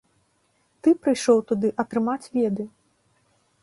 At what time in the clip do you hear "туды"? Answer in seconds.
1.53-1.73